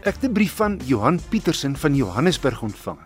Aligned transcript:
Ek 0.00 0.16
het 0.16 0.30
'n 0.30 0.32
brief 0.32 0.54
van 0.56 0.80
Johan 0.84 1.20
Pietersen 1.28 1.76
van 1.76 1.94
Johannesburg 1.94 2.62
ontvang. 2.62 2.98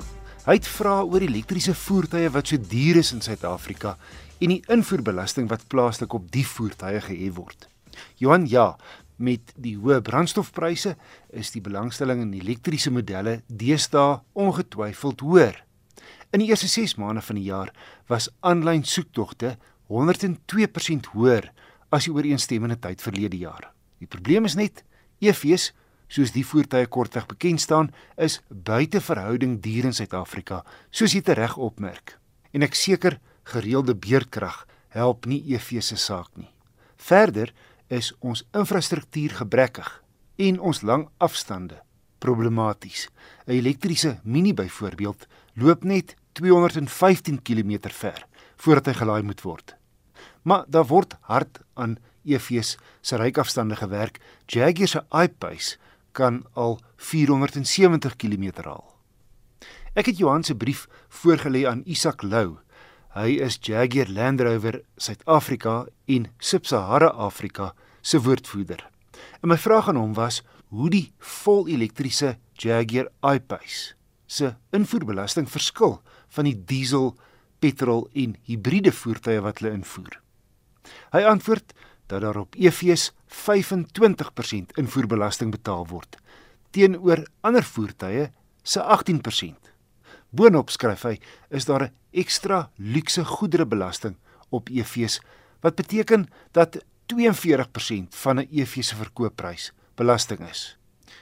Hy 0.46 0.53
het 0.53 0.67
vra 0.67 1.03
oor 1.03 1.21
elektriese 1.21 1.75
voertuie 1.75 2.30
wat 2.30 2.46
so 2.46 2.57
duur 2.57 2.96
is 2.96 3.12
in 3.12 3.21
Suid-Afrika 3.21 3.96
en 4.39 4.48
die 4.48 4.62
invoerbelasting 4.67 5.49
wat 5.49 5.67
plaaslik 5.67 6.12
op 6.12 6.30
die 6.30 6.46
voertuie 6.46 7.00
gehef 7.00 7.35
word. 7.35 7.68
Johan, 8.14 8.46
ja, 8.46 8.77
met 9.17 9.41
die 9.57 9.77
hoë 9.77 10.00
brandstofpryse 10.03 10.96
is 11.30 11.50
die 11.50 11.61
belangstelling 11.61 12.21
in 12.21 12.32
elektriese 12.32 12.91
modelle 12.91 13.43
deesdae 13.46 14.22
ongetwyfeld 14.32 15.21
hoër. 15.21 15.64
In 16.31 16.39
die 16.39 16.49
eerste 16.49 16.68
6 16.68 16.95
maande 16.95 17.22
van 17.22 17.35
die 17.35 17.45
jaar 17.45 17.72
was 18.07 18.31
aanlyn 18.40 18.85
soektogte 18.85 19.57
102% 19.89 21.11
hoër 21.13 21.53
as 21.90 22.04
die 22.04 22.13
ooreenstemmende 22.14 22.79
tyd 22.79 23.03
verlede 23.03 23.36
jaar. 23.36 23.72
Die 23.99 24.07
probleem 24.07 24.45
is 24.45 24.54
net 24.54 24.85
EV's 25.18 25.72
soos 26.08 26.32
die 26.32 26.44
voertuie 26.46 26.86
kortweg 26.86 27.26
bekend 27.26 27.61
staan, 27.61 27.90
is 28.17 28.40
buite 28.49 29.00
verhouding 29.00 29.61
duur 29.63 29.85
in 29.90 29.96
Suid-Afrika, 29.96 30.64
soos 30.90 31.14
jy 31.14 31.22
tereg 31.22 31.57
opmerk. 31.57 32.19
En 32.53 32.62
ek 32.62 32.75
seker 32.78 33.19
gereelde 33.44 33.94
beerdkrag 33.94 34.64
help 34.94 35.27
nie 35.27 35.42
EV 35.55 35.80
se 35.83 35.97
saak 35.97 36.30
nie. 36.36 36.50
Verder 36.97 37.53
is 37.92 38.12
ons 38.20 38.44
infrastruktuur 38.55 39.34
gebrekkig 39.42 39.91
en 40.36 40.61
ons 40.61 40.83
lang 40.83 41.08
afstande 41.19 41.83
problematies. 42.19 43.08
'n 43.47 43.52
Elektriese 43.52 44.20
Mini 44.25 44.55
byvoorbeeld 44.55 45.27
loop 45.55 45.84
net 45.84 46.16
215 46.33 47.42
km 47.42 47.91
ver 47.91 48.27
voordat 48.56 48.86
hy 48.86 48.92
gelaai 48.92 49.22
moet 49.22 49.42
word. 49.42 49.77
Maar 50.42 50.64
daar 50.69 50.86
word 50.86 51.16
hard 51.20 51.61
aan 51.75 51.98
EV's 52.25 52.78
se 53.00 53.16
ryk 53.16 53.39
afstande 53.39 53.77
gewerk. 53.77 54.20
Jaguar 54.47 54.88
se 54.88 55.05
I-Pace 55.12 55.77
kan 56.14 56.44
al 56.54 56.78
470 56.96 58.16
km 58.16 58.62
haal. 58.64 58.86
Ek 59.94 60.08
het 60.10 60.18
Johan 60.18 60.42
se 60.46 60.54
brief 60.58 60.86
voorgelê 61.22 61.66
aan 61.70 61.84
Isak 61.86 62.22
Lou. 62.22 62.58
Hy 63.14 63.36
is 63.42 63.58
Jaguar 63.62 64.10
Land 64.10 64.42
Rover 64.42 64.80
Suid-Afrika 64.98 65.84
en 66.10 66.26
Sub-Sahara 66.38 67.12
Afrika 67.14 67.74
se 68.02 68.18
woordvoerder. 68.18 68.82
En 69.42 69.52
my 69.52 69.58
vraag 69.58 69.88
aan 69.92 70.00
hom 70.00 70.16
was 70.18 70.42
hoe 70.74 70.90
die 70.90 71.12
volelektriese 71.18 72.36
Jaguar 72.58 73.12
I-Pace 73.22 73.94
se 74.26 74.54
invoerbelasting 74.74 75.46
verskil 75.50 76.00
van 76.34 76.48
die 76.48 76.56
diesel, 76.66 77.12
petrol 77.62 78.08
en 78.18 78.34
hibriede 78.48 78.92
voertuie 78.92 79.42
wat 79.44 79.60
hulle 79.62 79.76
invoer. 79.78 80.18
Hy 81.14 81.22
antwoord 81.28 81.72
dat 82.06 82.20
daar 82.20 82.36
op 82.36 82.55
EV's 82.55 83.12
25% 83.28 84.74
invoerbelasting 84.74 85.50
betaal 85.50 85.86
word 85.86 86.19
teenoor 86.74 87.22
ander 87.47 87.64
voertuie 87.64 88.30
se 88.62 88.83
18%. 88.83 89.70
Boonop 90.34 90.72
skryf 90.75 91.05
hy 91.06 91.19
is 91.55 91.69
daar 91.69 91.84
'n 91.86 91.94
ekstra 92.10 92.70
luukse 92.77 93.25
goederebelasting 93.25 94.16
op 94.50 94.69
EV's 94.69 95.20
wat 95.60 95.75
beteken 95.75 96.27
dat 96.52 96.82
42% 97.06 98.14
van 98.14 98.41
'n 98.41 98.48
EV 98.50 98.82
se 98.82 98.97
verkoopprys 98.97 99.72
belasting 99.94 100.41
is. 100.50 100.77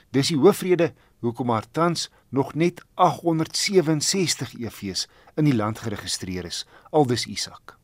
Dis 0.09 0.27
die 0.27 0.37
hoofrede 0.37 0.93
hoekom 1.19 1.45
maar 1.45 1.65
tans 1.71 2.09
nog 2.29 2.53
net 2.53 2.81
867 2.93 4.53
EV's 4.53 5.07
in 5.35 5.43
die 5.43 5.55
land 5.55 5.79
geregistreer 5.79 6.45
is, 6.45 6.65
aldus 6.89 7.25
Isak. 7.25 7.77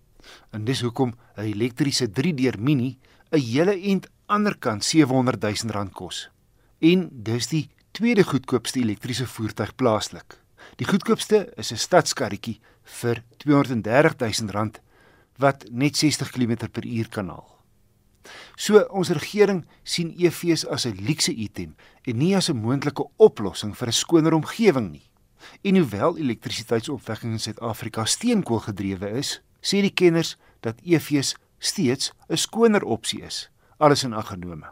En 0.52 0.66
dis 0.66 0.81
hoekom 0.81 1.13
'n 1.38 1.41
elektriese 1.41 2.09
3-deur 2.11 2.59
Mini 2.59 2.97
'n 3.31 3.39
hele 3.39 3.81
ent 3.81 4.08
anderkant 4.25 4.83
700 4.83 5.41
000 5.41 5.73
rand 5.73 5.94
kos. 5.94 6.30
En 6.80 7.09
dis 7.11 7.47
die 7.47 7.69
tweede 7.91 8.23
goedkoopste 8.23 8.80
elektriese 8.80 9.27
voertuig 9.27 9.76
plaaslik. 9.76 10.39
Die 10.76 10.87
goedkoopste 10.87 11.54
is 11.55 11.71
'n 11.71 11.77
stadskarretjie 11.77 12.59
vir 12.83 13.23
230 13.37 14.39
000 14.39 14.52
rand 14.52 14.81
wat 15.37 15.65
net 15.71 15.98
60 15.98 16.30
km/h 16.31 17.09
kan 17.09 17.27
haal. 17.27 17.59
So 18.55 18.80
ons 18.92 19.09
regering 19.09 19.65
sien 19.83 20.14
EV's 20.17 20.65
as 20.67 20.86
'n 20.86 20.99
luukse 21.08 21.33
item 21.33 21.75
en 22.04 22.17
nie 22.17 22.36
as 22.36 22.49
'n 22.49 22.61
moontlike 22.61 23.08
oplossing 23.17 23.75
vir 23.77 23.87
'n 23.87 23.93
skoner 23.93 24.33
omgewing 24.33 24.92
nie. 24.92 25.09
En 25.61 25.75
hoewel 25.75 26.17
elektrisiteitsopwekking 26.17 27.31
in 27.31 27.39
Suid-Afrika 27.39 28.05
steenkool 28.05 28.59
gedrewe 28.59 29.09
is, 29.09 29.42
sê 29.61 29.81
die 29.81 29.93
kenners 29.93 30.36
dat 30.61 30.81
EV's 30.83 31.36
steeds 31.59 32.11
'n 32.30 32.37
skoner 32.37 32.83
opsie 32.83 33.21
is, 33.21 33.49
alles 33.77 34.03
in 34.03 34.14
ag 34.14 34.27
genome. 34.27 34.67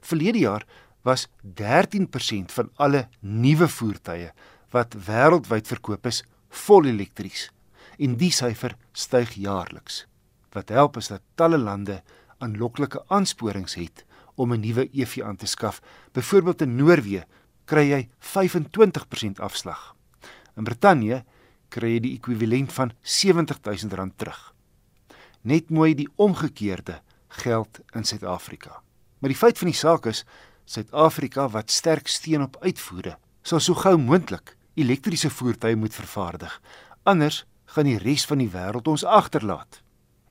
Verlede 0.00 0.38
jaar 0.38 0.66
was 1.02 1.28
13% 1.42 2.52
van 2.52 2.70
alle 2.76 3.08
nuwe 3.20 3.68
voertuie 3.68 4.32
wat 4.70 4.94
wêreldwyd 4.94 5.66
verkoop 5.66 6.06
is, 6.06 6.22
vol 6.48 6.86
elektries 6.86 7.50
en 7.98 8.16
die 8.16 8.30
syfer 8.30 8.76
styg 8.92 9.34
jaarliks. 9.34 10.06
Wat 10.52 10.68
help 10.68 10.96
is 10.96 11.08
dat 11.08 11.22
talle 11.34 11.58
lande 11.58 12.02
aanloklike 12.38 13.04
aansporings 13.08 13.74
het 13.74 14.04
om 14.34 14.52
'n 14.52 14.60
nuwe 14.60 14.88
EV 14.92 15.22
aan 15.22 15.36
te 15.36 15.46
skaf. 15.46 15.80
Byvoorbeeld 16.12 16.62
in 16.62 16.76
Noorwe 16.76 17.26
kry 17.64 17.90
jy 17.90 18.08
25% 18.18 19.40
afslag. 19.40 19.94
In 20.56 20.64
Brittanje 20.64 21.24
kry 21.72 21.96
jy 21.96 22.02
die 22.04 22.14
ekwivalent 22.18 22.72
van 22.76 22.92
R70000 23.02 24.16
terug. 24.20 24.40
Net 25.42 25.70
mooi 25.70 25.94
die 25.98 26.08
omgekeerde 26.16 27.00
geld 27.42 27.80
in 27.96 28.04
Suid-Afrika. 28.04 28.82
Maar 29.18 29.32
die 29.32 29.38
feit 29.38 29.58
van 29.58 29.70
die 29.70 29.78
saak 29.78 30.06
is 30.10 30.24
Suid-Afrika 30.68 31.48
wat 31.50 31.70
sterk 31.70 32.08
steun 32.08 32.44
op 32.44 32.58
uitvoere, 32.62 33.16
sal 33.42 33.60
so 33.60 33.74
gou 33.74 33.96
moontlik 33.98 34.54
elektriese 34.78 35.30
voertuie 35.30 35.76
moet 35.76 35.94
vervaardig. 35.94 36.52
Anders 37.08 37.42
gaan 37.74 37.88
die 37.88 37.98
res 37.98 38.24
van 38.28 38.40
die 38.42 38.50
wêreld 38.52 38.88
ons 38.88 39.04
agterlaat. 39.04 39.80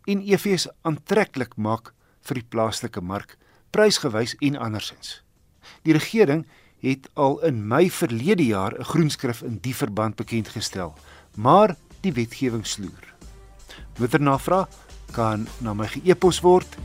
En 0.10 0.24
EV's 0.24 0.68
aantreklik 0.88 1.58
maak 1.58 1.94
vir 2.26 2.40
die 2.40 2.48
plaaslike 2.54 3.02
mark, 3.02 3.38
prysgewys 3.74 4.36
en 4.42 4.58
andersins. 4.58 5.22
Die 5.86 5.94
regering 5.94 6.46
het 6.82 7.10
al 7.14 7.40
in 7.46 7.62
Mei 7.68 7.90
verlede 7.92 8.46
jaar 8.46 8.74
'n 8.80 8.84
groenskrif 8.84 9.42
in 9.42 9.60
die 9.62 9.76
verband 9.76 10.16
bekend 10.16 10.50
gestel 10.50 10.96
maar 11.36 11.76
die 12.02 12.14
wetgewing 12.14 12.68
sloer. 12.68 13.14
Moet 13.98 14.14
er 14.14 14.22
navraag 14.22 14.68
kan 15.12 15.48
na 15.60 15.74
my 15.74 15.90
e-pos 16.04 16.40
word. 16.42 16.78